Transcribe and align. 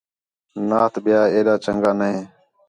نات 0.69 0.93
ٻِیا 1.03 1.21
ایݙا 1.35 1.55
چَنڳا 1.63 1.91
نے 1.99 2.11